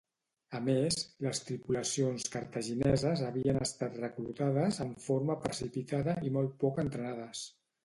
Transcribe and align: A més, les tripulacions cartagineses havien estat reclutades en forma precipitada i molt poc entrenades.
A 0.59 0.59
més, 0.67 0.95
les 1.25 1.41
tripulacions 1.49 2.25
cartagineses 2.37 3.21
havien 3.29 3.61
estat 3.67 4.01
reclutades 4.05 4.83
en 4.89 4.97
forma 5.07 5.39
precipitada 5.47 6.19
i 6.31 6.35
molt 6.41 6.61
poc 6.67 6.85
entrenades. 6.89 7.47